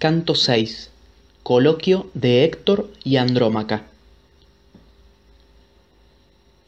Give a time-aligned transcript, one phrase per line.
[0.00, 0.66] Canto VI.
[1.42, 3.82] Coloquio de Héctor y Andrómaca.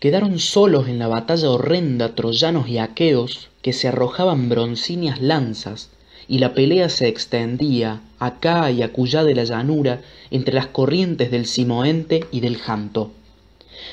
[0.00, 5.88] Quedaron solos en la batalla horrenda troyanos y aqueos que se arrojaban broncíneas lanzas
[6.28, 11.46] y la pelea se extendía acá y acullá de la llanura entre las corrientes del
[11.46, 13.12] Simoente y del Janto.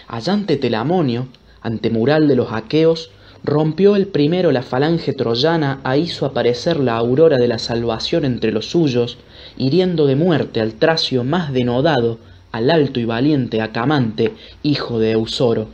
[0.09, 1.29] Allá ante Telamonio,
[1.61, 3.09] antemural de los aqueos,
[3.43, 8.51] rompió el primero la falange troyana a hizo aparecer la aurora de la salvación entre
[8.51, 9.17] los suyos
[9.57, 12.19] hiriendo de muerte al tracio más denodado
[12.51, 14.33] al alto y valiente acamante
[14.63, 15.67] hijo de eusoro.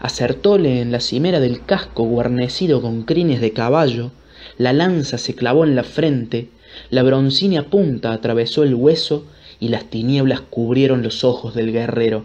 [0.00, 4.10] Acertóle en la cimera del casco guarnecido con crines de caballo
[4.56, 6.48] la lanza se clavó en la frente
[6.90, 9.24] la broncínea punta atravesó el hueso
[9.60, 12.24] y las tinieblas cubrieron los ojos del guerrero.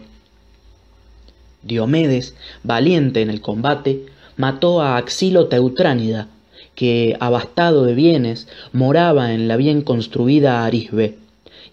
[1.62, 6.28] Diomedes valiente en el combate mató a Axilo Teutránida,
[6.74, 11.18] que, abastado de bienes, moraba en la bien construida Arisbe,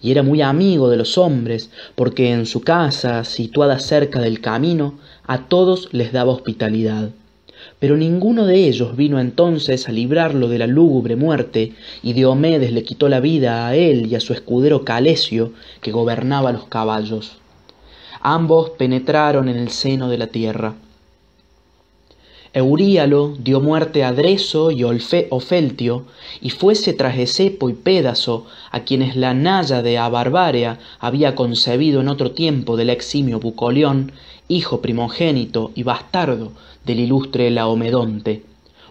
[0.01, 4.99] y era muy amigo de los hombres, porque en su casa, situada cerca del camino,
[5.25, 7.09] a todos les daba hospitalidad.
[7.79, 12.83] Pero ninguno de ellos vino entonces a librarlo de la lúgubre muerte, y Diomedes le
[12.83, 17.37] quitó la vida a él y a su escudero Calesio, que gobernaba los caballos.
[18.21, 20.75] Ambos penetraron en el seno de la tierra.
[22.53, 26.03] Euríalo dio muerte a Dreso y Ofeltio,
[26.41, 32.09] y fuese tras Esepo y Pédaso, a quienes la Naya de Abarbarea había concebido en
[32.09, 34.11] otro tiempo del eximio Bucolión,
[34.49, 36.51] hijo primogénito y bastardo
[36.85, 38.43] del ilustre Laomedonte.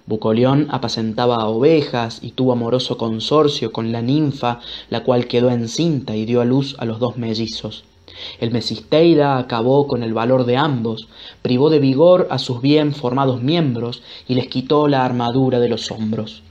[0.07, 6.25] Bucolión apacentaba ovejas y tuvo amoroso consorcio con la ninfa, la cual quedó encinta y
[6.25, 7.85] dio a luz a los dos mellizos.
[8.41, 11.09] El Mesisteida acabó con el valor de ambos,
[11.43, 15.91] privó de vigor a sus bien formados miembros y les quitó la armadura de los
[15.91, 16.43] hombros.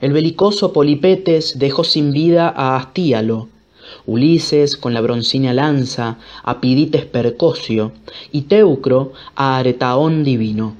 [0.00, 3.48] El belicoso Polipetes dejó sin vida a Astíalo,
[4.06, 7.92] Ulises con la broncínea lanza a Pidites Percocio
[8.32, 10.74] y Teucro a Aretaón divino.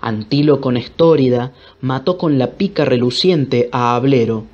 [0.00, 4.44] Antilo con Estórida mató con la pica reluciente a Ablero,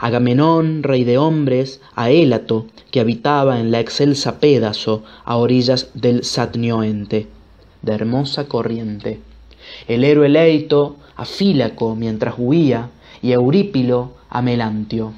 [0.00, 6.24] Agamenón, rey de hombres, a Élato, que habitaba en la excelsa Pédaso, a orillas del
[6.24, 7.26] Satnioente,
[7.82, 9.20] de hermosa corriente.
[9.86, 12.90] El héroe Leito a Fílaco mientras huía,
[13.22, 15.12] y Eurípilo a Melantio.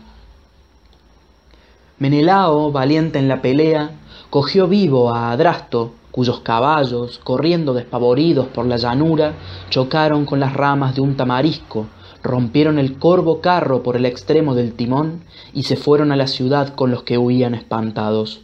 [1.98, 3.90] Menelao, valiente en la pelea,
[4.30, 9.34] cogió vivo a Adrasto, cuyos caballos, corriendo despavoridos por la llanura,
[9.68, 11.86] chocaron con las ramas de un tamarisco,
[12.22, 15.22] rompieron el corvo carro por el extremo del timón
[15.54, 18.42] y se fueron a la ciudad con los que huían espantados.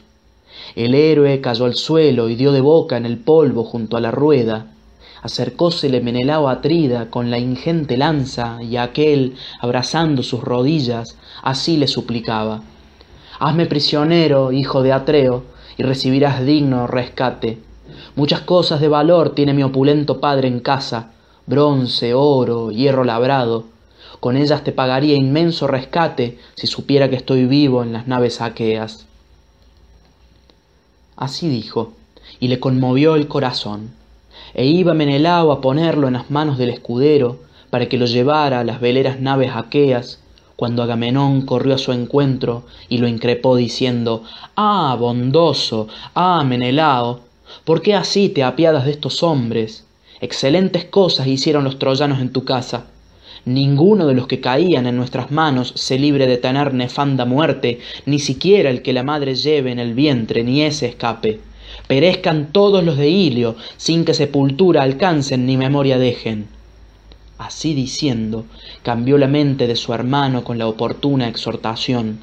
[0.75, 4.11] El héroe cayó al suelo y dio de boca en el polvo junto a la
[4.11, 4.67] rueda.
[5.23, 12.63] Acercósele Menelao Atrida con la ingente lanza y aquel, abrazando sus rodillas, así le suplicaba.
[13.39, 15.45] Hazme prisionero, hijo de Atreo,
[15.77, 17.59] y recibirás digno rescate.
[18.15, 21.11] Muchas cosas de valor tiene mi opulento padre en casa,
[21.47, 23.65] bronce, oro, hierro labrado.
[24.21, 29.07] Con ellas te pagaría inmenso rescate si supiera que estoy vivo en las naves aqueas.
[31.17, 31.93] Así dijo,
[32.41, 33.91] y le conmovió el corazón.
[34.55, 37.41] E iba Menelao a ponerlo en las manos del escudero
[37.71, 40.21] para que lo llevara a las veleras naves aqueas,
[40.57, 44.25] cuando Agamenón corrió a su encuentro y lo increpó diciendo
[44.57, 47.21] Ah, bondoso, ah, Menelao,
[47.65, 49.86] ¿por qué así te apiadas de estos hombres?
[50.27, 52.87] Excelentes cosas hicieron los troyanos en tu casa.
[53.45, 58.19] Ninguno de los que caían en nuestras manos se libre de tener nefanda muerte, ni
[58.19, 61.39] siquiera el que la madre lleve en el vientre, ni ese escape.
[61.87, 66.49] Perezcan todos los de Ilio, sin que sepultura alcancen ni memoria dejen.
[67.39, 68.47] Así diciendo,
[68.83, 72.19] cambió la mente de su hermano con la oportuna exhortación.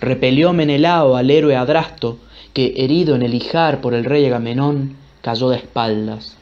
[0.00, 2.18] Repelió Menelao al héroe Adrasto,
[2.52, 6.36] que, herido en el hijar por el rey Agamenón, cayó de espaldas.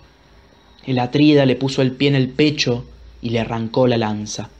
[0.86, 2.84] El atrida le puso el pie en el pecho
[3.22, 4.50] y le arrancó la lanza.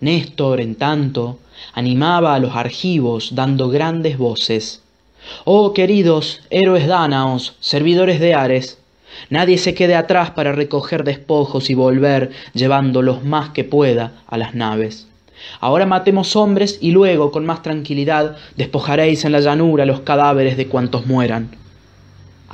[0.00, 1.38] Néstor, en tanto,
[1.72, 4.82] animaba a los argivos dando grandes voces.
[5.44, 8.78] Oh queridos héroes dánaos, servidores de Ares,
[9.30, 14.54] nadie se quede atrás para recoger despojos y volver, llevándolos más que pueda a las
[14.54, 15.06] naves.
[15.60, 20.66] Ahora matemos hombres y luego, con más tranquilidad, despojaréis en la llanura los cadáveres de
[20.66, 21.63] cuantos mueran.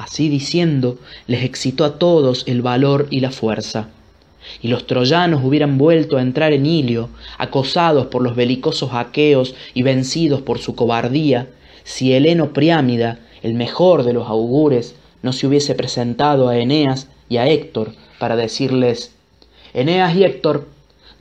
[0.01, 3.89] Así diciendo, les excitó a todos el valor y la fuerza.
[4.63, 9.83] Y los troyanos hubieran vuelto a entrar en Ilio, acosados por los belicosos aqueos y
[9.83, 11.49] vencidos por su cobardía,
[11.85, 17.37] si Heleno Priámida, el mejor de los augures, no se hubiese presentado a Eneas y
[17.37, 19.15] a Héctor para decirles
[19.75, 20.67] Eneas y Héctor,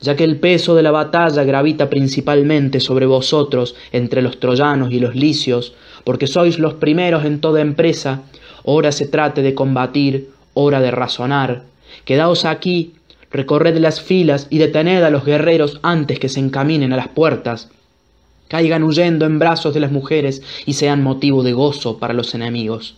[0.00, 5.00] ya que el peso de la batalla gravita principalmente sobre vosotros entre los troyanos y
[5.00, 8.22] los licios, porque sois los primeros en toda empresa,
[8.64, 11.64] ora se trate de combatir, hora de razonar.
[12.04, 12.94] Quedaos aquí,
[13.30, 17.70] recorred las filas y detened a los guerreros antes que se encaminen a las puertas.
[18.48, 22.96] Caigan huyendo en brazos de las mujeres y sean motivo de gozo para los enemigos.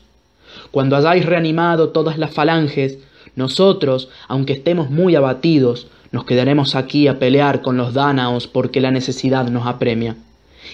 [0.70, 2.98] Cuando hayáis reanimado todas las falanges,
[3.36, 8.90] nosotros, aunque estemos muy abatidos, nos quedaremos aquí a pelear con los dánaos porque la
[8.90, 10.16] necesidad nos apremia.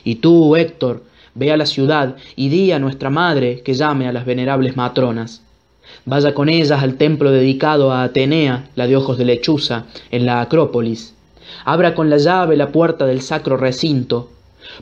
[0.05, 1.03] Y tú, Héctor,
[1.35, 5.43] ve a la ciudad y di a nuestra madre que llame a las venerables matronas.
[6.05, 10.41] Vaya con ellas al templo dedicado a Atenea, la de ojos de lechuza, en la
[10.41, 11.15] Acrópolis.
[11.65, 14.31] Abra con la llave la puerta del sacro recinto.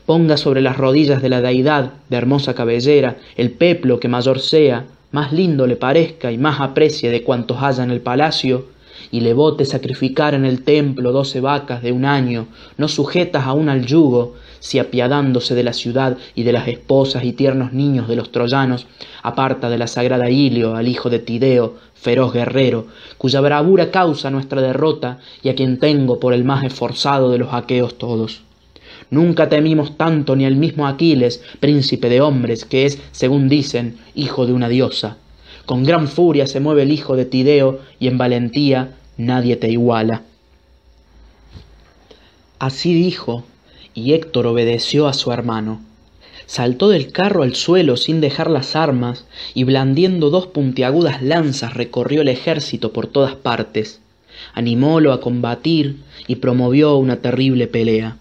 [0.05, 4.85] Ponga sobre las rodillas de la deidad, de hermosa cabellera, el peplo que mayor sea,
[5.11, 8.65] más lindo le parezca y más aprecie de cuantos haya en el palacio,
[9.11, 12.47] y le vote sacrificar en el templo doce vacas de un año,
[12.77, 17.33] no sujetas aún al yugo, si apiadándose de la ciudad y de las esposas y
[17.33, 18.87] tiernos niños de los troyanos,
[19.23, 22.87] aparta de la sagrada Ilio al hijo de Tideo, feroz guerrero,
[23.17, 27.53] cuya bravura causa nuestra derrota y a quien tengo por el más esforzado de los
[27.53, 28.41] aqueos todos.
[29.09, 34.45] Nunca temimos tanto ni al mismo Aquiles, príncipe de hombres, que es, según dicen, hijo
[34.45, 35.17] de una diosa.
[35.65, 40.23] Con gran furia se mueve el hijo de Tideo y en valentía nadie te iguala.
[42.59, 43.43] Así dijo,
[43.97, 45.81] y Héctor obedeció a su hermano.
[46.45, 52.21] Saltó del carro al suelo sin dejar las armas y blandiendo dos puntiagudas lanzas recorrió
[52.21, 53.99] el ejército por todas partes.
[54.53, 55.95] Animólo a combatir
[56.27, 58.17] y promovió una terrible pelea.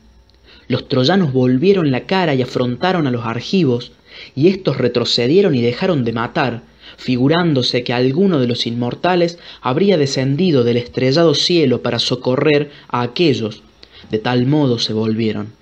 [0.66, 3.92] Los troyanos volvieron la cara y afrontaron a los argivos,
[4.34, 6.62] y éstos retrocedieron y dejaron de matar,
[6.96, 13.62] figurándose que alguno de los inmortales habría descendido del estrellado cielo para socorrer a aquellos,
[14.10, 15.52] de tal modo se volvieron.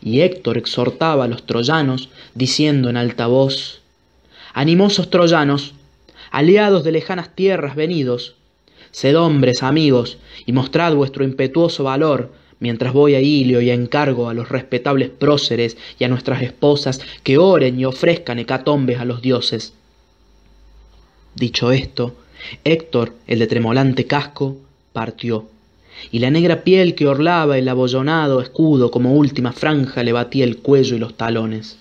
[0.00, 3.82] Y Héctor exhortaba a los troyanos, diciendo en alta voz,
[4.54, 5.74] Animosos troyanos,
[6.30, 8.36] aliados de lejanas tierras venidos,
[8.90, 14.34] sed hombres amigos, y mostrad vuestro impetuoso valor, mientras voy a Ilio y encargo a
[14.34, 19.74] los respetables próceres y a nuestras esposas que oren y ofrezcan hecatombes a los dioses.
[21.34, 22.14] Dicho esto,
[22.62, 24.58] Héctor, el de tremolante casco,
[24.92, 25.48] partió,
[26.10, 30.58] y la negra piel que orlaba el abollonado escudo como última franja le batía el
[30.58, 31.78] cuello y los talones.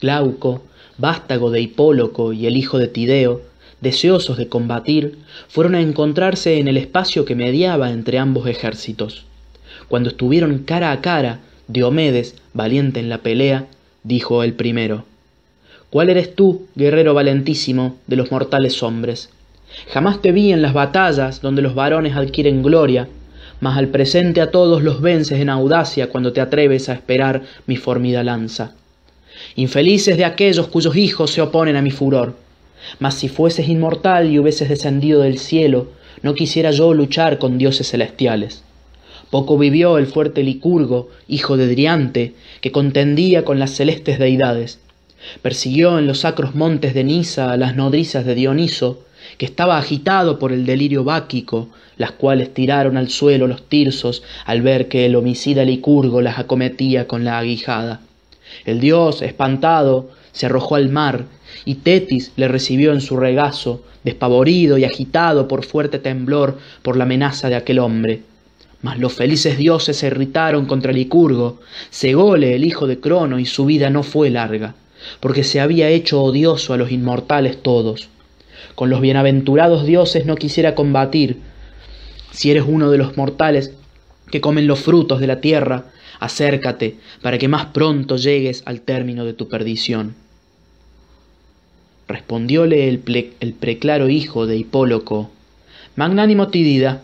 [0.00, 0.62] Glauco,
[0.98, 3.42] vástago de Hipóloco y el hijo de Tideo,
[3.80, 5.18] deseosos de combatir,
[5.48, 9.24] fueron a encontrarse en el espacio que mediaba entre ambos ejércitos.
[9.88, 13.66] Cuando estuvieron cara a cara, Diomedes, valiente en la pelea,
[14.02, 15.04] dijo el primero,
[15.90, 19.30] ¿Cuál eres tú, guerrero valentísimo de los mortales hombres?
[19.88, 23.08] Jamás te vi en las batallas donde los varones adquieren gloria,
[23.60, 27.76] mas al presente a todos los vences en audacia cuando te atreves a esperar mi
[27.76, 28.74] formida lanza.
[29.54, 32.36] Infelices de aquellos cuyos hijos se oponen a mi furor.
[32.98, 35.88] Mas si fueses inmortal y hubieses descendido del cielo,
[36.22, 38.62] no quisiera yo luchar con dioses celestiales.
[39.30, 44.78] Poco vivió el fuerte Licurgo, hijo de Driante, que contendía con las celestes deidades,
[45.42, 49.04] persiguió en los sacros montes de Nisa a las nodrizas de Dioniso,
[49.38, 54.62] que estaba agitado por el delirio báquico, las cuales tiraron al suelo los tirsos al
[54.62, 58.00] ver que el homicida Licurgo las acometía con la aguijada.
[58.64, 61.24] El dios, espantado, se arrojó al mar,
[61.64, 67.04] y Tetis le recibió en su regazo, despavorido y agitado por fuerte temblor por la
[67.04, 68.22] amenaza de aquel hombre.
[68.82, 71.60] Mas los felices dioses se irritaron contra Licurgo,
[71.90, 74.74] cególe el hijo de Crono y su vida no fue larga
[75.20, 78.08] porque se había hecho odioso a los inmortales todos.
[78.76, 81.38] Con los bienaventurados dioses no quisiera combatir.
[82.30, 83.72] Si eres uno de los mortales
[84.30, 85.86] que comen los frutos de la tierra,
[86.20, 90.14] acércate para que más pronto llegues al término de tu perdición.
[92.06, 93.02] Respondióle el,
[93.40, 95.30] el preclaro hijo de Hipóloco,
[95.96, 97.00] Magnánimo Tidida,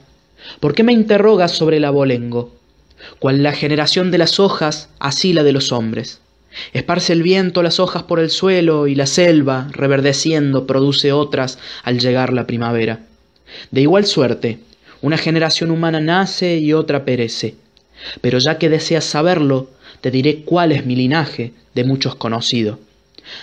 [0.61, 2.53] ¿por qué me interrogas sobre el abolengo?
[3.19, 6.21] Cual la generación de las hojas, así la de los hombres.
[6.73, 11.99] Esparce el viento las hojas por el suelo y la selva, reverdeciendo, produce otras al
[11.99, 13.01] llegar la primavera.
[13.71, 14.59] De igual suerte,
[15.01, 17.55] una generación humana nace y otra perece.
[18.21, 22.79] Pero ya que deseas saberlo, te diré cuál es mi linaje, de muchos conocido.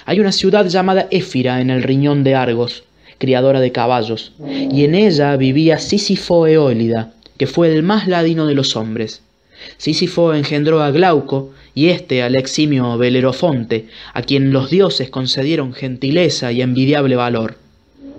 [0.05, 2.83] Hay una ciudad llamada Éfira en el riñón de Argos,
[3.17, 8.55] criadora de caballos, y en ella vivía Sísifo Eólida, que fue el más ladino de
[8.55, 9.21] los hombres.
[9.77, 16.51] Sísifo engendró a Glauco, y éste al eximio Belerofonte, a quien los dioses concedieron gentileza
[16.51, 17.57] y envidiable valor.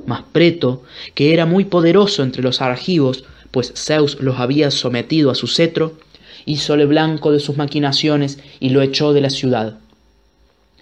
[0.06, 0.82] Mas Preto,
[1.14, 5.98] que era muy poderoso entre los argivos, pues Zeus los había sometido a su cetro,
[6.46, 9.78] hízole blanco de sus maquinaciones y lo echó de la ciudad.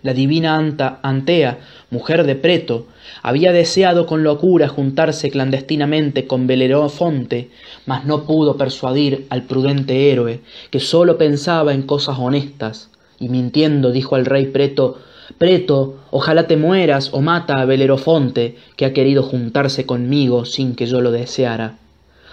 [0.02, 1.58] La divina Anta, Antea,
[1.90, 2.86] mujer de Preto,
[3.22, 7.50] había deseado con locura juntarse clandestinamente con Belerofonte,
[7.86, 10.40] mas no pudo persuadir al prudente héroe,
[10.70, 14.98] que sólo pensaba en cosas honestas, y mintiendo dijo al rey Preto
[15.36, 20.86] Preto, ojalá te mueras o mata a Belerofonte, que ha querido juntarse conmigo sin que
[20.86, 21.76] yo lo deseara.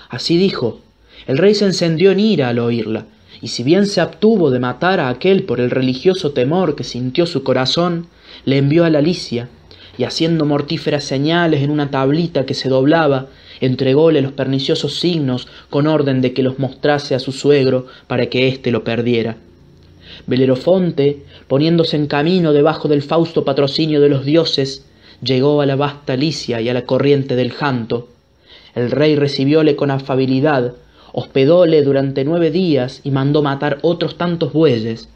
[0.10, 0.80] Así dijo.
[1.28, 3.06] El rey se encendió en ira al oírla,
[3.42, 7.26] y si bien se abtuvo de matar a aquel por el religioso temor que sintió
[7.26, 8.08] su corazón,
[8.46, 9.50] le envió a la Licia,
[9.98, 13.28] y haciendo mortíferas señales en una tablita que se doblaba,
[13.62, 18.48] entrególe los perniciosos signos con orden de que los mostrase a su suegro para que
[18.48, 19.38] éste lo perdiera.
[20.28, 24.86] Belerofonte, poniéndose en camino debajo del fausto patrocinio de los dioses,
[25.24, 28.10] llegó a la vasta Licia y a la corriente del Janto.
[28.76, 30.74] El rey recibióle con afabilidad,
[31.18, 35.08] hospedóle durante nueve días y mandó matar otros tantos bueyes.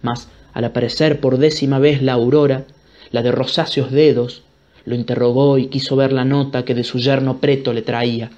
[0.00, 2.64] Mas, al aparecer por décima vez la aurora,
[3.10, 4.44] la de rosáceos dedos,
[4.86, 8.30] lo interrogó y quiso ver la nota que de su yerno preto le traía.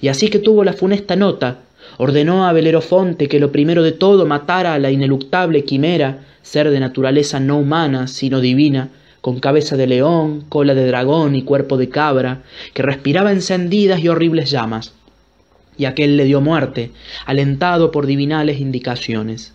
[0.00, 1.58] Y así que tuvo la funesta nota,
[1.98, 6.80] ordenó a Belerofonte que lo primero de todo matara a la ineluctable quimera, ser de
[6.80, 8.88] naturaleza no humana, sino divina,
[9.20, 14.08] con cabeza de león, cola de dragón y cuerpo de cabra, que respiraba encendidas y
[14.08, 14.94] horribles llamas
[15.76, 16.90] y aquel le dio muerte,
[17.26, 19.52] alentado por divinales indicaciones.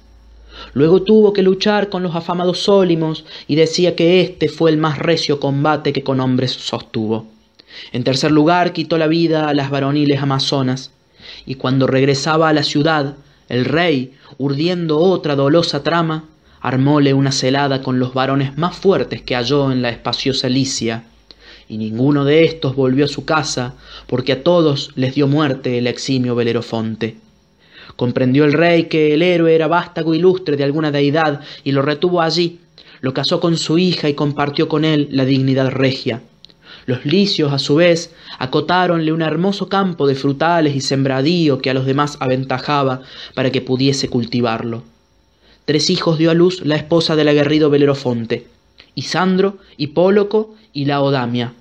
[0.74, 5.00] Luego tuvo que luchar con los afamados Sólimos y decía que este fue el más
[5.00, 7.28] recio combate que con hombres sostuvo.
[7.92, 10.92] En tercer lugar quitó la vida a las varoniles amazonas,
[11.46, 13.16] y cuando regresaba a la ciudad,
[13.48, 16.26] el rey, urdiendo otra dolosa trama,
[16.62, 21.04] armóle una celada con los varones más fuertes que halló en la espaciosa Licia,
[21.70, 23.76] y ninguno de éstos volvió a su casa,
[24.08, 27.16] porque a todos les dio muerte el eximio Belerofonte.
[27.96, 32.22] Comprendió el rey que el héroe era vástago ilustre de alguna deidad, y lo retuvo
[32.22, 32.60] allí,
[33.02, 36.22] lo casó con su hija y compartió con él la dignidad regia.
[36.88, 41.76] Los licios, a su vez, acotáronle un hermoso campo de frutales y sembradío que a
[41.76, 43.02] los demás aventajaba
[43.36, 44.84] para que pudiese cultivarlo.
[45.66, 48.48] Tres hijos dio a luz la esposa del aguerrido Belerofonte,
[48.96, 51.54] Isandro, Hipóloco y Laodamia,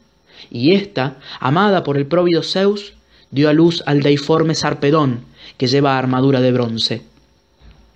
[0.51, 2.95] y ésta, amada por el próvido Zeus,
[3.31, 5.21] dio a luz al deiforme Sarpedón,
[5.57, 7.03] que lleva armadura de bronce.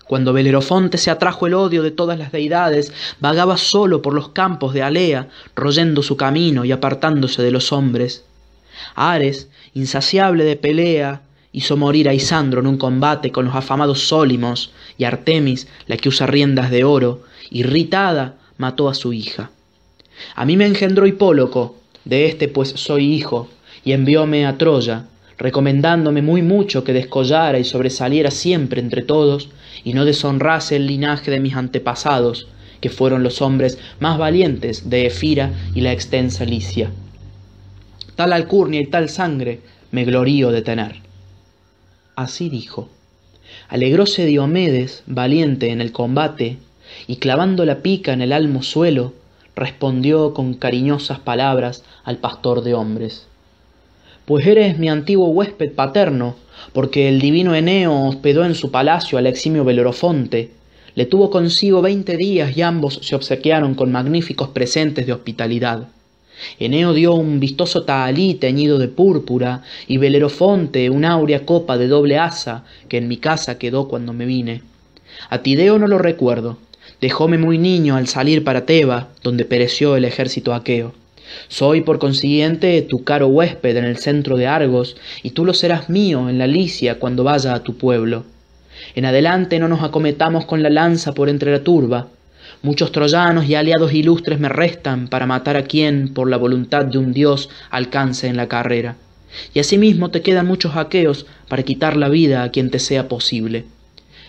[0.06, 4.74] Cuando Belerofonte se atrajo el odio de todas las deidades, vagaba solo por los campos
[4.74, 8.24] de Alea, royendo su camino y apartándose de los hombres.
[8.94, 11.22] Ares, insaciable de pelea,
[11.52, 16.08] hizo morir a Isandro en un combate con los afamados Sólimos, y Artemis, la que
[16.08, 19.50] usa riendas de oro, irritada, mató a su hija.
[20.36, 23.48] A mí me engendró Hipóloco, de éste pues soy hijo,
[23.84, 29.48] y envióme a Troya, recomendándome muy mucho que descollara y sobresaliera siempre entre todos,
[29.82, 32.46] y no deshonrase el linaje de mis antepasados,
[32.80, 36.92] que fueron los hombres más valientes de Efira y la extensa Licia.
[38.14, 40.96] Tal alcurnia y tal sangre me glorío de tener.
[42.14, 42.88] Así dijo.
[43.68, 46.58] Alegróse Diomedes, valiente en el combate,
[47.06, 49.12] y clavando la pica en el almo suelo,
[49.54, 53.26] respondió con cariñosas palabras al pastor de hombres.
[54.24, 56.36] Pues eres mi antiguo huésped paterno,
[56.72, 60.50] porque el divino Eneo hospedó en su palacio al eximio Belerofonte,
[60.94, 65.88] le tuvo consigo veinte días y ambos se obsequiaron con magníficos presentes de hospitalidad.
[66.58, 72.18] Eneo dio un vistoso tahalí teñido de púrpura y Belerofonte una áurea copa de doble
[72.18, 74.62] asa que en mi casa quedó cuando me vine.
[75.30, 76.58] A Tideo no lo recuerdo,
[77.02, 80.94] dejóme muy niño al salir para Teba, donde pereció el ejército aqueo.
[81.48, 85.90] Soy por consiguiente tu caro huésped en el centro de Argos, y tú lo serás
[85.90, 88.24] mío en la Licia cuando vaya a tu pueblo.
[88.94, 92.06] En adelante no nos acometamos con la lanza por entre la turba.
[92.62, 96.98] Muchos troyanos y aliados ilustres me restan para matar a quien, por la voluntad de
[96.98, 98.94] un dios, alcance en la carrera.
[99.54, 103.64] Y asimismo te quedan muchos aqueos para quitar la vida a quien te sea posible.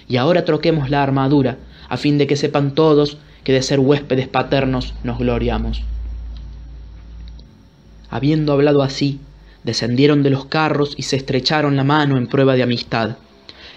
[0.08, 1.58] Y ahora troquemos la armadura,
[1.90, 5.84] a fin de que sepan todos que de ser huéspedes paternos nos gloriamos.
[8.10, 9.20] Habiendo hablado así,
[9.64, 13.18] descendieron de los carros y se estrecharon la mano en prueba de amistad.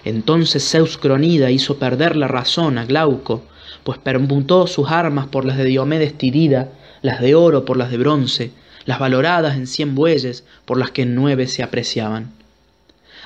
[0.05, 3.43] Entonces Zeus Cronida hizo perder la razón a Glauco,
[3.83, 6.69] pues permutó sus armas por las de Diomedes Tidida,
[7.01, 8.51] las de oro por las de bronce,
[8.85, 12.31] las valoradas en cien bueyes por las que en nueve se apreciaban.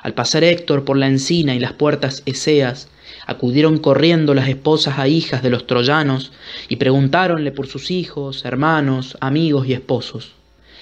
[0.02, 2.90] Al pasar Héctor por la encina y las puertas eseas,
[3.32, 6.32] acudieron corriendo las esposas a hijas de los troyanos
[6.70, 10.34] y preguntáronle por sus hijos, hermanos, amigos y esposos.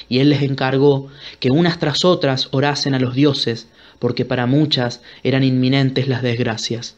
[0.09, 1.07] Y él les encargó
[1.39, 3.67] que unas tras otras orasen a los dioses
[3.99, 6.95] porque para muchas eran inminentes las desgracias.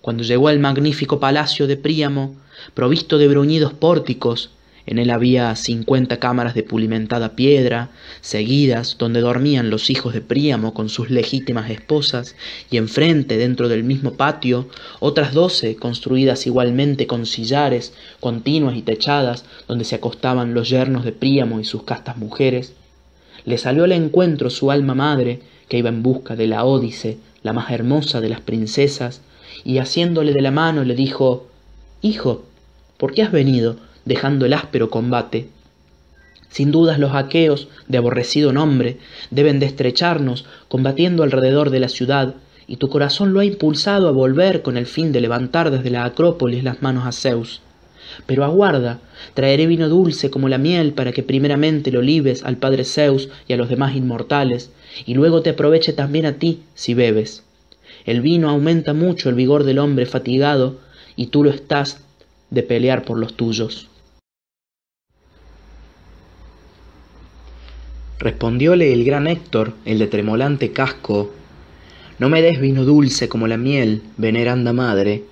[0.00, 2.34] Cuando llegó al magnífico palacio de Príamo,
[2.74, 4.50] provisto de bruñidos pórticos,
[4.88, 7.90] en él había cincuenta cámaras de pulimentada piedra,
[8.22, 12.36] seguidas, donde dormían los hijos de Príamo con sus legítimas esposas,
[12.70, 14.66] y enfrente, dentro del mismo patio,
[14.98, 21.12] otras doce, construidas igualmente con sillares, continuas y techadas, donde se acostaban los yernos de
[21.12, 22.72] Príamo y sus castas mujeres.
[23.44, 27.52] Le salió al encuentro su alma madre, que iba en busca de la Ódice, la
[27.52, 29.20] más hermosa de las princesas,
[29.66, 31.46] y haciéndole de la mano le dijo
[32.00, 32.46] Hijo,
[32.96, 33.76] ¿por qué has venido?
[34.08, 35.48] Dejando el áspero combate.
[36.48, 38.96] Sin dudas los aqueos, de aborrecido nombre,
[39.30, 42.34] deben de estrecharnos, combatiendo alrededor de la ciudad,
[42.66, 46.04] y tu corazón lo ha impulsado a volver con el fin de levantar desde la
[46.04, 47.60] Acrópolis las manos a Zeus.
[48.24, 48.98] Pero aguarda,
[49.34, 53.52] traeré vino dulce como la miel para que primeramente lo libes al padre Zeus y
[53.52, 54.70] a los demás inmortales,
[55.04, 57.44] y luego te aproveche también a ti si bebes.
[58.06, 60.78] El vino aumenta mucho el vigor del hombre fatigado,
[61.14, 62.00] y tú lo estás
[62.50, 63.87] de pelear por los tuyos.
[68.20, 71.32] Respondióle el gran Héctor, el de tremolante casco,
[72.18, 75.22] No me des vino dulce como la miel, veneranda madre,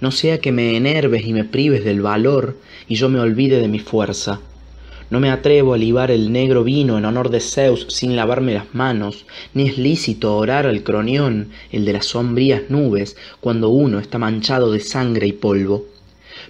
[0.00, 2.56] no sea que me enerves y me prives del valor
[2.88, 4.40] y yo me olvide de mi fuerza.
[5.10, 8.74] No me atrevo a libar el negro vino en honor de Zeus sin lavarme las
[8.74, 14.16] manos, ni es lícito orar al cronión, el de las sombrías nubes, cuando uno está
[14.16, 15.84] manchado de sangre y polvo.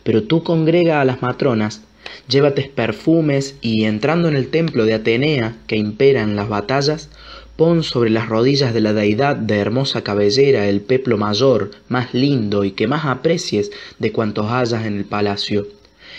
[0.05, 1.83] Pero tú congrega a las matronas
[2.31, 7.11] llévate perfumes y entrando en el templo de Atenea que impera en las batallas,
[7.57, 12.65] pon sobre las rodillas de la deidad de hermosa cabellera el peplo mayor, más lindo
[12.65, 15.67] y que más aprecies de cuantos hayas en el palacio,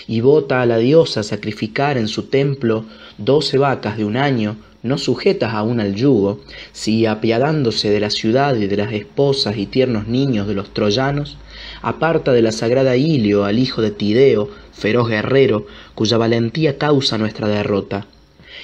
[0.08, 2.86] y vota a la diosa sacrificar en su templo
[3.18, 6.42] doce vacas de un año, no sujetas aún al yugo,
[6.74, 11.38] si apiadándose de la ciudad y de las esposas y tiernos niños de los troyanos,
[11.82, 17.48] aparta de la sagrada Ilio al hijo de Tideo, feroz guerrero, cuya valentía causa nuestra
[17.48, 18.08] derrota.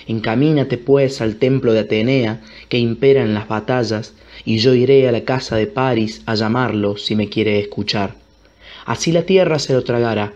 [0.08, 4.14] Encamínate pues al templo de Atenea, que impera en las batallas,
[4.46, 8.16] y yo iré a la casa de Paris a llamarlo si me quiere escuchar.
[8.86, 10.34] Así la tierra se lo tragará.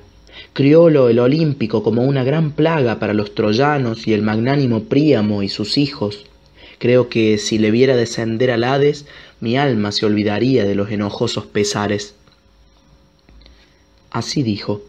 [0.54, 5.50] Criólo el olímpico como una gran plaga para los troyanos y el magnánimo Príamo y
[5.50, 6.26] sus hijos.
[6.78, 9.06] Creo que si le viera descender al Hades,
[9.40, 12.16] mi alma se olvidaría de los enojosos pesares.
[14.10, 14.82] Así dijo.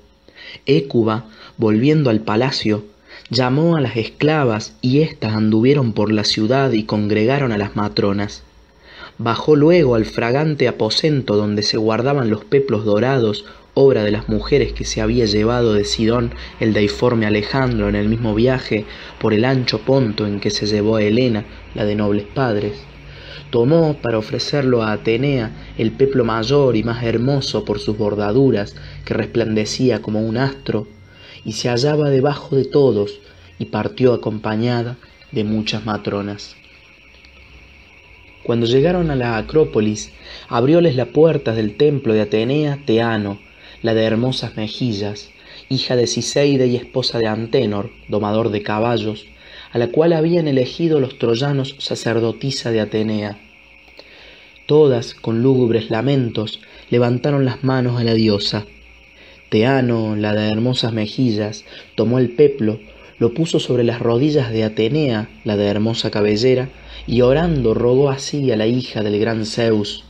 [0.67, 2.85] Écuba, volviendo al palacio,
[3.31, 8.43] llamó a las esclavas y éstas anduvieron por la ciudad y congregaron a las matronas.
[9.19, 14.73] Bajó luego al fragante aposento donde se guardaban los peplos dorados, obra de las mujeres
[14.73, 18.85] que se había llevado de Sidón el deiforme Alejandro en el mismo viaje
[19.19, 22.91] por el ancho ponto en que se llevó a Helena, la de nobles padres
[23.53, 29.12] tomó para ofrecerlo a Atenea el peplo mayor y más hermoso por sus bordaduras, que
[29.12, 30.88] resplandecía como un astro,
[31.45, 33.21] y se hallaba debajo de todos,
[33.59, 34.97] y partió acompañada
[35.33, 36.57] de muchas matronas.
[38.43, 40.12] Cuando llegaron a la Acrópolis,
[40.49, 43.38] abrióles la puerta del templo de Atenea Teano,
[43.83, 45.29] la de hermosas mejillas,
[45.69, 49.27] hija de Ciseide y esposa de Antenor, domador de caballos,
[49.73, 53.39] a la cual habían elegido los troyanos sacerdotisa de Atenea.
[54.67, 58.67] Todas, con lúgubres lamentos, levantaron las manos a la diosa.
[59.51, 62.81] Teano, la de hermosas mejillas, tomó el peplo,
[63.19, 66.69] lo puso sobre las rodillas de Atenea, la de hermosa cabellera,
[67.07, 70.05] y orando rogó así a la hija del gran Zeus,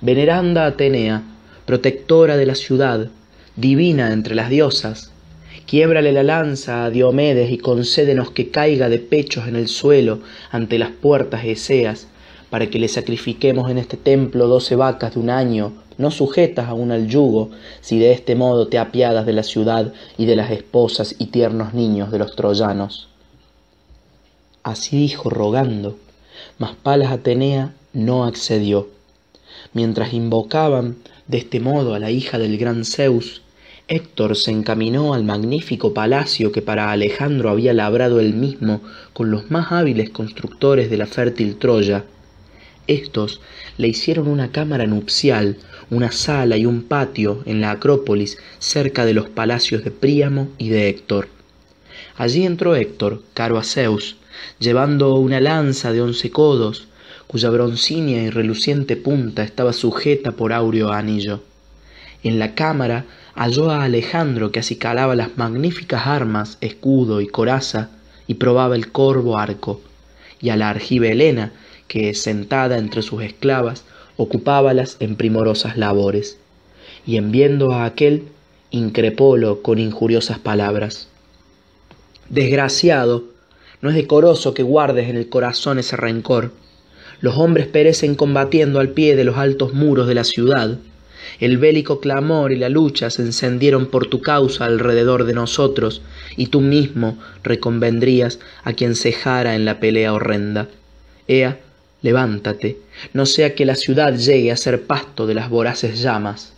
[0.00, 1.22] Veneranda Atenea,
[1.64, 3.08] protectora de la ciudad,
[3.56, 5.11] divina entre las diosas,
[5.72, 10.78] Quiébrale la lanza a Diomedes y concédenos que caiga de pechos en el suelo ante
[10.78, 12.08] las puertas eseas,
[12.50, 16.92] para que le sacrifiquemos en este templo doce vacas de un año, no sujetas aún
[16.92, 21.14] al yugo, si de este modo te apiadas de la ciudad y de las esposas
[21.18, 23.08] y tiernos niños de los troyanos.
[24.64, 25.96] Así dijo rogando,
[26.58, 28.90] mas Palas Atenea no accedió.
[29.72, 30.96] Mientras invocaban
[31.28, 33.40] de este modo a la hija del gran Zeus,
[33.94, 38.80] Héctor se encaminó al magnífico palacio que para Alejandro había labrado él mismo
[39.12, 42.06] con los más hábiles constructores de la fértil Troya.
[42.86, 43.42] Estos
[43.76, 45.58] le hicieron una cámara nupcial,
[45.90, 50.70] una sala y un patio en la Acrópolis cerca de los palacios de Príamo y
[50.70, 51.28] de Héctor.
[52.16, 54.16] Allí entró Héctor, caro a Zeus,
[54.58, 56.88] llevando una lanza de once codos,
[57.26, 61.42] cuya broncínea y reluciente punta estaba sujeta por áureo anillo.
[62.22, 67.90] En la cámara halló a Alejandro que acicalaba las magníficas armas, escudo y coraza,
[68.26, 69.80] y probaba el corvo arco,
[70.40, 71.52] y a la argiva Helena,
[71.88, 73.84] que, sentada entre sus esclavas,
[74.16, 76.38] ocupábalas en primorosas labores,
[77.06, 78.24] y en viendo a aquel,
[78.70, 81.08] increpólo con injuriosas palabras.
[82.28, 83.24] Desgraciado,
[83.82, 86.52] no es decoroso que guardes en el corazón ese rencor.
[87.20, 90.78] Los hombres perecen combatiendo al pie de los altos muros de la ciudad.
[91.40, 96.02] El bélico clamor y la lucha se encendieron por tu causa alrededor de nosotros,
[96.36, 100.68] y tú mismo reconvendrías a quien cejara en la pelea horrenda.
[101.28, 101.60] Ea,
[102.02, 102.78] levántate,
[103.12, 106.52] no sea que la ciudad llegue a ser pasto de las voraces llamas.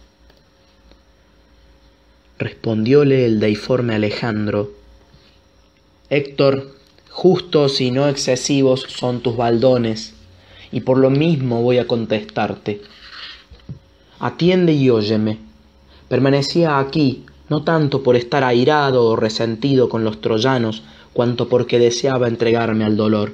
[2.39, 4.73] Respondióle el deiforme Alejandro,
[6.11, 6.75] Héctor,
[7.09, 10.15] justos y no excesivos son tus baldones,
[10.71, 12.81] y por lo mismo voy a contestarte.
[14.21, 15.39] Atiende y óyeme.
[16.09, 22.29] Permanecía aquí, no tanto por estar airado o resentido con los troyanos, cuanto porque deseaba
[22.29, 23.33] entregarme al dolor.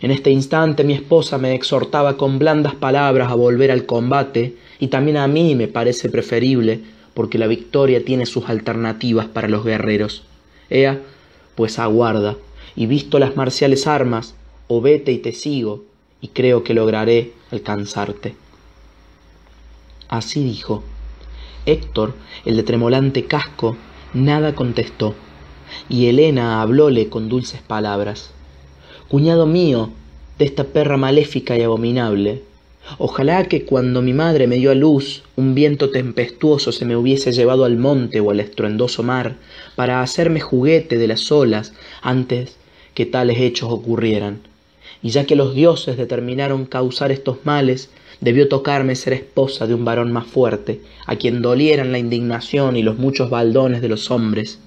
[0.00, 4.88] En este instante mi esposa me exhortaba con blandas palabras a volver al combate, y
[4.88, 6.80] también a mí me parece preferible,
[7.14, 10.24] porque la victoria tiene sus alternativas para los guerreros.
[10.70, 11.00] Ea,
[11.54, 12.36] pues aguarda,
[12.74, 14.34] y visto las marciales armas,
[14.68, 15.84] o vete y te sigo,
[16.20, 18.41] y creo que lograré alcanzarte.
[20.12, 20.82] Así dijo.
[21.64, 22.12] Héctor,
[22.44, 23.78] el de tremolante casco,
[24.12, 25.14] nada contestó,
[25.88, 28.30] y Helena hablóle con dulces palabras.
[29.08, 29.88] Cuñado mío,
[30.38, 32.42] de esta perra maléfica y abominable,
[32.98, 37.32] ojalá que cuando mi madre me dio a luz un viento tempestuoso se me hubiese
[37.32, 39.36] llevado al monte o al estruendoso mar
[39.76, 41.72] para hacerme juguete de las olas
[42.02, 42.58] antes
[42.92, 44.42] que tales hechos ocurrieran.
[45.02, 47.88] Y ya que los dioses determinaron causar estos males,
[48.22, 52.82] debió tocarme ser esposa de un varón más fuerte, a quien dolieran la indignación y
[52.82, 54.58] los muchos baldones de los hombres.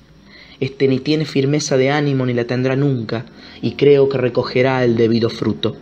[0.59, 3.25] Este ni tiene firmeza de ánimo ni la tendrá nunca,
[3.61, 5.75] y creo que recogerá el debido fruto.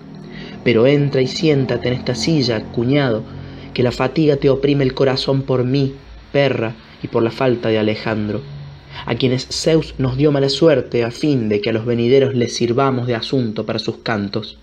[0.63, 3.23] Pero entra y siéntate en esta silla, cuñado,
[3.73, 5.93] que la fatiga te oprime el corazón por mí,
[6.31, 8.41] perra, y por la falta de Alejandro
[9.05, 12.55] a quienes Zeus nos dio mala suerte a fin de que a los venideros les
[12.55, 14.57] sirvamos de asunto para sus cantos.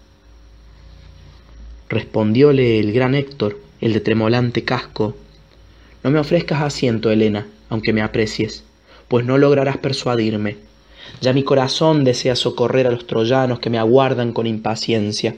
[1.90, 5.16] Respondióle el gran Héctor, el de tremolante casco,
[6.04, 8.62] No me ofrezcas asiento, Helena, aunque me aprecies,
[9.08, 10.56] pues no lograrás persuadirme.
[11.20, 15.34] Ya mi corazón desea socorrer a los troyanos que me aguardan con impaciencia.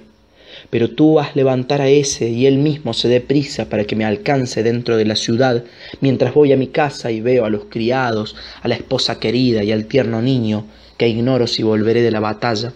[0.68, 4.04] Pero tú haz levantar a ese y él mismo se dé prisa para que me
[4.04, 5.64] alcance dentro de la ciudad,
[6.02, 9.72] mientras voy a mi casa y veo a los criados, a la esposa querida y
[9.72, 10.66] al tierno niño,
[10.98, 12.74] que ignoro si volveré de la batalla,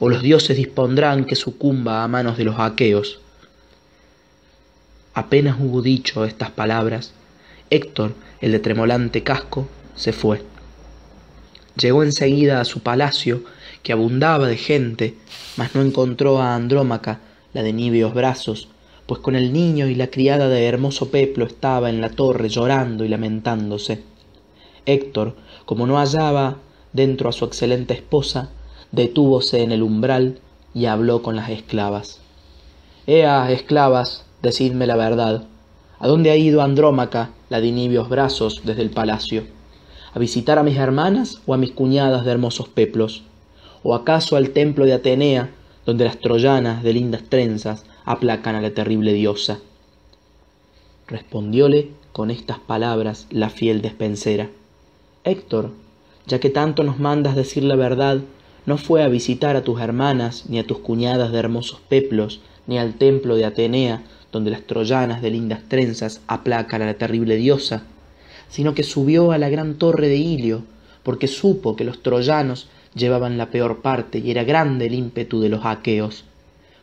[0.00, 3.20] o los dioses dispondrán que sucumba a manos de los aqueos.
[5.14, 7.12] Apenas hubo dicho estas palabras,
[7.70, 10.42] Héctor, el de tremolante casco, se fue.
[11.76, 13.42] Llegó enseguida a su palacio,
[13.82, 15.14] que abundaba de gente,
[15.56, 17.20] mas no encontró a Andrómaca,
[17.52, 18.68] la de níveos brazos,
[19.06, 23.04] pues con el niño y la criada de hermoso peplo estaba en la torre llorando
[23.04, 24.02] y lamentándose.
[24.86, 26.58] Héctor, como no hallaba
[26.92, 28.50] dentro a su excelente esposa,
[28.92, 30.38] detúvose en el umbral
[30.74, 32.20] y habló con las esclavas.
[33.06, 35.44] Ea, esclavas, decidme la verdad.
[35.98, 39.44] ¿A dónde ha ido Andrómaca, la de niveos brazos, desde el palacio?
[40.14, 43.24] ¿A visitar a mis hermanas o a mis cuñadas de hermosos peplos?
[43.82, 45.50] ¿O acaso al templo de Atenea,
[45.88, 49.58] donde las troyanas de lindas trenzas aplacan a la terrible diosa.
[51.06, 54.50] Respondióle con estas palabras la fiel despensera.
[55.24, 55.70] Héctor,
[56.26, 58.20] ya que tanto nos mandas decir la verdad,
[58.68, 62.78] no fue a visitar a tus hermanas, ni a tus cuñadas de hermosos peplos, ni
[62.78, 67.84] al templo de Atenea, donde las troyanas de lindas trenzas aplacan a la terrible diosa,
[68.50, 70.64] sino que subió a la gran torre de Ilio,
[71.02, 75.48] porque supo que los troyanos llevaban la peor parte y era grande el ímpetu de
[75.48, 76.24] los aqueos.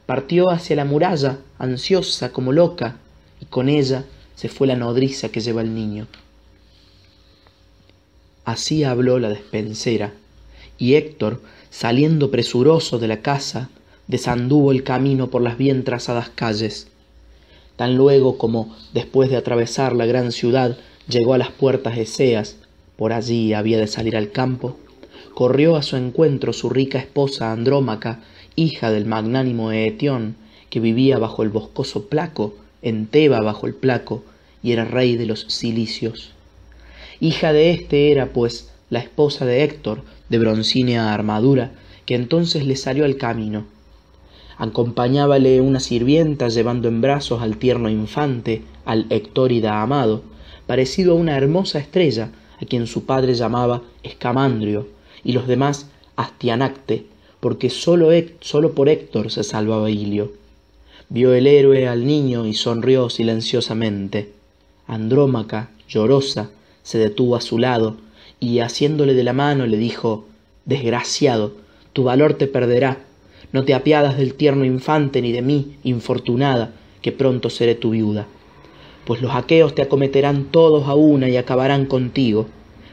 [0.07, 2.97] Partió hacia la muralla, ansiosa como loca,
[3.39, 6.07] y con ella se fue la nodriza que lleva el niño.
[8.43, 10.13] Así habló la despensera,
[10.79, 11.41] y Héctor,
[11.77, 13.69] saliendo presuroso de la casa,
[14.07, 16.87] desanduvo el camino por las bien trazadas calles.
[17.75, 20.77] Tan luego como, después de atravesar la gran ciudad,
[21.09, 22.55] llegó a las puertas eseas,
[22.95, 24.77] por allí había de salir al campo,
[25.33, 28.21] corrió a su encuentro su rica esposa Andrómaca,
[28.55, 30.37] hija del magnánimo Eetión,
[30.69, 34.23] que vivía bajo el boscoso Placo, en Teba bajo el Placo,
[34.63, 36.31] y era rey de los cilicios.
[37.19, 41.71] Hija de éste era, pues, la esposa de Héctor, de broncínea armadura,
[42.05, 43.65] que entonces le salió al camino.
[44.57, 50.21] Acompañábale una sirvienta llevando en brazos al tierno infante, al Hectórida amado,
[50.67, 54.87] parecido a una hermosa estrella, a quien su padre llamaba Escamandrio,
[55.23, 57.05] y los demás Astianacte,
[57.39, 58.09] porque solo,
[58.73, 60.33] por Héctor se salvaba Ilio.
[61.09, 64.31] vio el héroe al niño y sonrió silenciosamente.
[64.87, 66.51] Andrómaca, llorosa,
[66.83, 67.97] se detuvo a su lado
[68.45, 70.25] y haciéndole de la mano le dijo
[70.65, 71.53] Desgraciado,
[71.93, 72.99] tu valor te perderá.
[73.51, 78.27] No te apiadas del tierno infante ni de mí, infortunada, que pronto seré tu viuda.
[79.05, 82.47] Pues los aqueos te acometerán todos a una y acabarán contigo.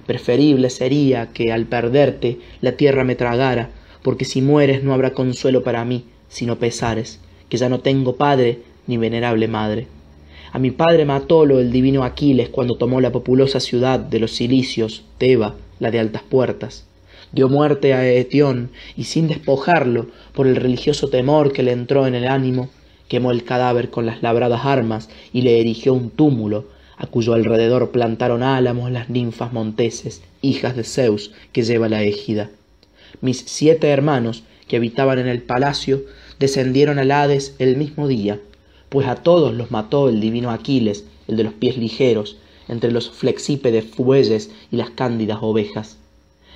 [0.07, 3.71] Preferible sería que al perderte la tierra me tragara,
[4.03, 8.61] porque si mueres no habrá consuelo para mí, sino pesares, que ya no tengo padre
[8.87, 9.87] ni venerable madre.
[10.55, 15.03] A mi padre matólo el divino Aquiles cuando tomó la populosa ciudad de los cilicios,
[15.17, 16.85] Teba, la de altas puertas.
[17.33, 22.15] Dio muerte a Etión y sin despojarlo, por el religioso temor que le entró en
[22.15, 22.69] el ánimo,
[23.09, 26.67] quemó el cadáver con las labradas armas y le erigió un túmulo,
[26.99, 32.51] a cuyo alrededor plantaron álamos las ninfas monteses, hijas de Zeus, que lleva la égida.
[33.23, 36.03] Mis siete hermanos, que habitaban en el palacio,
[36.38, 38.38] descendieron al Hades el mismo día,
[38.93, 42.37] pues a todos los mató el divino Aquiles, el de los pies ligeros,
[42.69, 45.97] entre los flexípedes fuelles y las cándidas ovejas.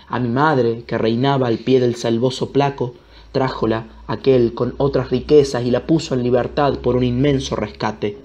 [0.06, 2.92] A mi madre, que reinaba al pie del salvoso placo,
[3.32, 8.18] trájola aquel con otras riquezas y la puso en libertad por un inmenso rescate.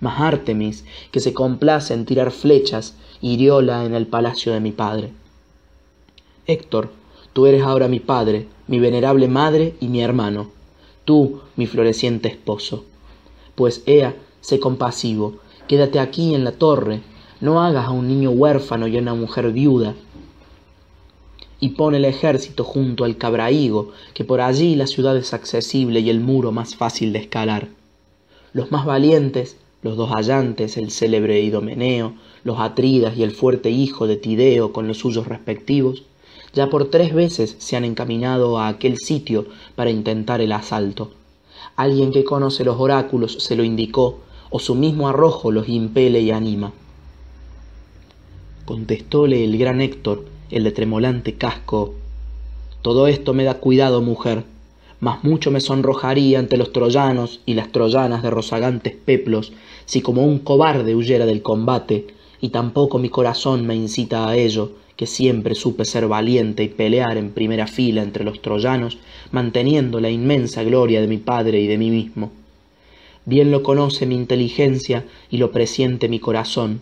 [0.00, 5.10] Mas Artemis, que se complace en tirar flechas, hirióla en el palacio de mi padre.
[6.46, 6.92] Héctor,
[7.34, 10.50] tú eres ahora mi padre, mi venerable madre y mi hermano,
[11.04, 12.86] tú mi floreciente esposo
[13.54, 15.36] pues ea sé compasivo.
[15.68, 17.00] Quédate aquí en la torre.
[17.40, 19.94] No hagas a un niño huérfano y a una mujer viuda.
[21.60, 26.10] Y pon el ejército junto al cabrahigo que por allí la ciudad es accesible y
[26.10, 27.68] el muro más fácil de escalar.
[28.52, 34.06] Los más valientes los dos allantes el célebre idomeneo los atridas y el fuerte hijo
[34.06, 36.04] de tideo con los suyos respectivos
[36.54, 41.10] ya por tres veces se han encaminado a aquel sitio para intentar el asalto
[41.76, 46.30] alguien que conoce los oráculos se lo indicó, o su mismo arrojo los impele y
[46.30, 46.72] anima.
[48.64, 51.94] Contestóle el gran Héctor, el de tremolante casco,
[52.82, 54.44] Todo esto me da cuidado, mujer,
[55.00, 59.52] mas mucho me sonrojaría ante los troyanos y las troyanas de rozagantes peplos,
[59.84, 62.06] si como un cobarde huyera del combate,
[62.40, 67.16] y tampoco mi corazón me incita a ello, que siempre supe ser valiente y pelear
[67.16, 68.98] en primera fila entre los troyanos,
[69.32, 72.30] manteniendo la inmensa gloria de mi padre y de mí mismo.
[73.26, 76.80] Bien lo conoce mi inteligencia y lo presiente mi corazón.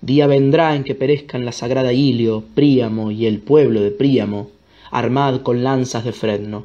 [0.00, 4.50] Día vendrá en que perezcan la sagrada Ilio, Príamo y el pueblo de Príamo,
[4.90, 6.64] armad con lanzas de fresno.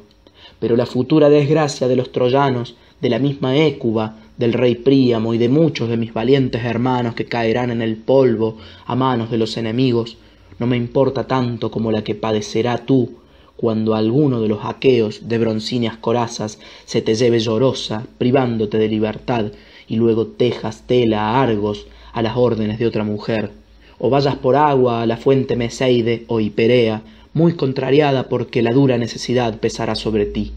[0.58, 5.38] Pero la futura desgracia de los troyanos, de la misma Écuba, del rey Príamo y
[5.38, 9.56] de muchos de mis valientes hermanos que caerán en el polvo a manos de los
[9.56, 10.16] enemigos,
[10.58, 13.16] no me importa tanto como la que padecerá tú
[13.56, 19.46] cuando alguno de los aqueos de broncíneas corazas se te lleve llorosa, privándote de libertad,
[19.88, 23.52] y luego tejas tela a Argos a las órdenes de otra mujer,
[23.98, 28.98] o vayas por agua a la fuente Meseide o Hiperea, muy contrariada porque la dura
[28.98, 30.52] necesidad pesará sobre ti.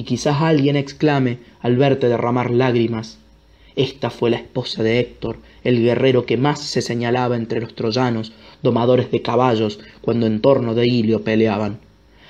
[0.00, 3.18] Y quizás alguien exclame al verte derramar lágrimas,
[3.76, 8.32] esta fue la esposa de Héctor, el guerrero que más se señalaba entre los troyanos,
[8.62, 11.80] domadores de caballos, cuando en torno de Ilio peleaban.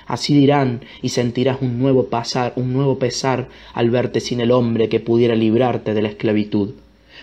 [0.05, 4.89] Así dirán, y sentirás un nuevo pasar, un nuevo pesar al verte sin el hombre
[4.89, 6.71] que pudiera librarte de la esclavitud.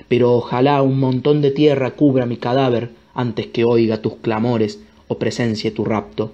[0.08, 5.18] Pero ojalá un montón de tierra cubra mi cadáver antes que oiga tus clamores o
[5.18, 6.32] presencie tu rapto.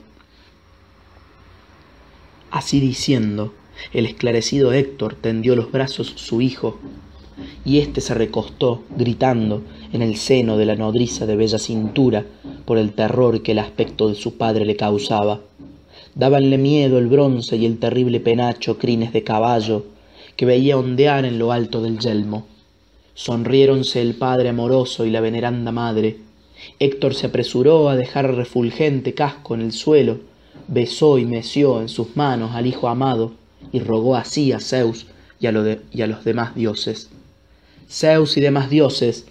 [2.52, 3.52] Así diciendo,
[3.92, 6.78] el esclarecido Héctor tendió los brazos su hijo
[7.64, 12.24] y éste se recostó, gritando, en el seno de la nodriza de bella cintura,
[12.64, 15.40] por el terror que el aspecto de su padre le causaba.
[16.14, 19.84] Dábanle miedo el bronce y el terrible penacho crines de caballo,
[20.36, 22.46] que veía ondear en lo alto del yelmo.
[23.14, 26.18] Sonriéronse el padre amoroso y la veneranda madre.
[26.78, 30.18] Héctor se apresuró a dejar refulgente casco en el suelo,
[30.68, 33.32] besó y meció en sus manos al hijo amado,
[33.72, 35.06] y rogó así a Zeus
[35.40, 37.10] y a, y a los demás dioses.
[37.88, 39.26] Zeus y demás dioses,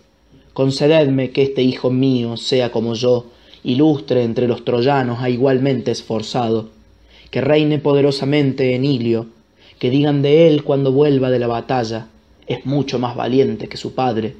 [0.53, 3.25] concededme que este hijo mío sea como yo,
[3.63, 6.69] ilustre entre los troyanos a igualmente esforzado,
[7.31, 9.27] que reine poderosamente en Ilio,
[9.79, 12.07] que digan de él cuando vuelva de la batalla,
[12.47, 14.35] es mucho más valiente que su padre,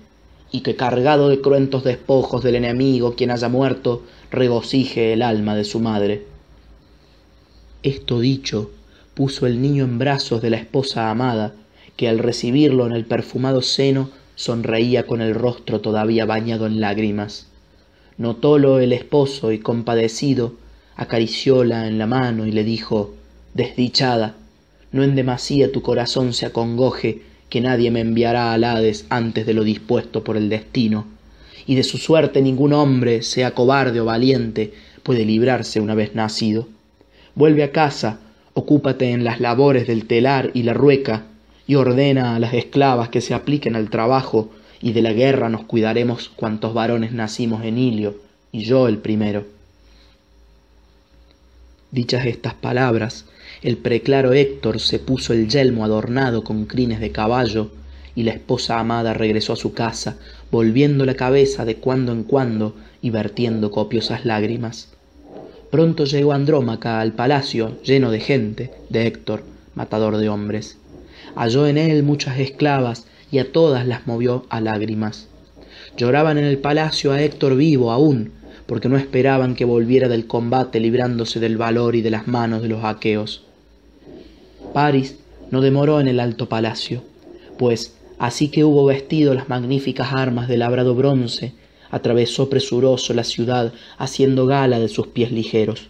[0.51, 5.63] y que cargado de cruentos despojos del enemigo quien haya muerto, regocije el alma de
[5.63, 6.25] su madre.
[7.81, 8.69] Esto dicho,
[9.13, 11.53] puso el niño en brazos de la esposa amada,
[11.95, 17.47] que al recibirlo en el perfumado seno sonreía con el rostro todavía bañado en lágrimas.
[18.17, 20.53] Notólo el esposo y compadecido
[20.95, 23.13] acaricióla en la mano y le dijo
[23.53, 24.35] Desdichada,
[24.91, 29.53] no en demasía tu corazón se acongoje que nadie me enviará al Hades antes de
[29.53, 31.05] lo dispuesto por el destino,
[31.65, 34.73] y de su suerte ningún hombre, sea cobarde o valiente,
[35.03, 36.67] puede librarse una vez nacido.
[37.35, 38.19] Vuelve a casa,
[38.53, 41.23] ocúpate en las labores del telar y la rueca,
[41.65, 44.49] y ordena a las esclavas que se apliquen al trabajo,
[44.81, 48.17] y de la guerra nos cuidaremos cuantos varones nacimos en Ilio,
[48.51, 49.45] y yo el primero.
[51.91, 53.25] Dichas estas palabras,
[53.61, 57.71] el preclaro Héctor se puso el yelmo adornado con crines de caballo,
[58.15, 60.17] y la esposa amada regresó a su casa,
[60.51, 64.89] volviendo la cabeza de cuando en cuando y vertiendo copiosas lágrimas.
[65.73, 70.77] Pronto llegó Andrómaca al palacio lleno de gente, de Héctor, matador de hombres.
[71.33, 75.29] Halló en él muchas esclavas y a todas las movió a lágrimas.
[75.97, 78.33] Lloraban en el palacio a Héctor vivo aún,
[78.67, 82.67] porque no esperaban que volviera del combate librándose del valor y de las manos de
[82.67, 83.43] los aqueos.
[84.75, 85.15] Paris
[85.49, 87.01] no demoró en el alto palacio,
[87.57, 91.55] pues así que hubo vestido las magníficas armas de labrado bronce,
[91.93, 95.89] atravesó presuroso la ciudad haciendo gala de sus pies ligeros.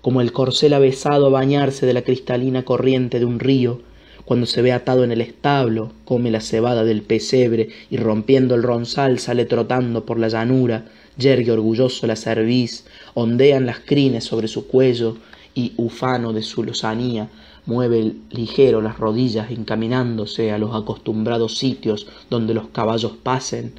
[0.00, 3.82] Como el corcel avesado a bañarse de la cristalina corriente de un río,
[4.24, 8.62] cuando se ve atado en el establo, come la cebada del pesebre y rompiendo el
[8.62, 10.86] ronzal sale trotando por la llanura,
[11.18, 15.18] yergue orgulloso la cerviz, ondean las crines sobre su cuello
[15.54, 17.28] y, ufano de su lozanía,
[17.66, 23.74] mueve ligero las rodillas encaminándose a los acostumbrados sitios donde los caballos pasen.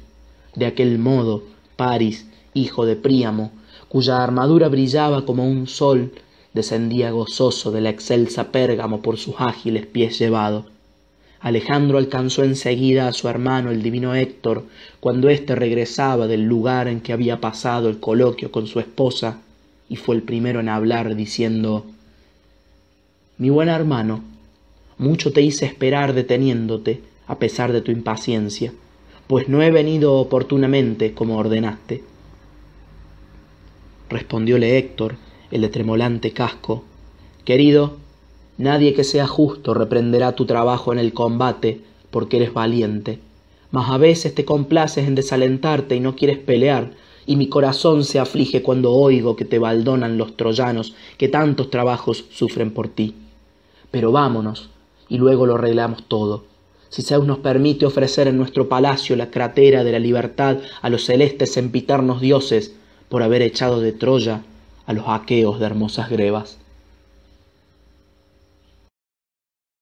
[0.60, 1.42] De aquel modo,
[1.76, 3.50] Paris, hijo de Príamo,
[3.88, 6.12] cuya armadura brillaba como un sol,
[6.52, 10.66] descendía gozoso de la excelsa Pérgamo por sus ágiles pies llevado.
[11.40, 14.66] Alejandro alcanzó enseguida a su hermano el divino Héctor,
[15.00, 19.40] cuando éste regresaba del lugar en que había pasado el coloquio con su esposa,
[19.88, 21.86] y fue el primero en hablar, diciendo
[23.38, 24.22] Mi buen hermano,
[24.98, 28.74] mucho te hice esperar deteniéndote, a pesar de tu impaciencia,
[29.30, 32.02] pues no he venido oportunamente como ordenaste.
[34.08, 35.14] Respondióle Héctor,
[35.52, 36.82] el de tremolante casco
[37.44, 37.92] Querido,
[38.58, 43.20] nadie que sea justo reprenderá tu trabajo en el combate, porque eres valiente.
[43.70, 46.90] Mas a veces te complaces en desalentarte y no quieres pelear,
[47.24, 52.24] y mi corazón se aflige cuando oigo que te baldonan los troyanos que tantos trabajos
[52.32, 53.14] sufren por ti.
[53.92, 54.70] Pero vámonos,
[55.08, 56.49] y luego lo arreglamos todo.
[56.90, 61.04] Si Zeus nos permite ofrecer en nuestro palacio la cratera de la libertad a los
[61.04, 62.72] celestes sempiternos dioses
[63.08, 64.42] por haber echado de Troya
[64.86, 66.58] a los aqueos de hermosas grebas.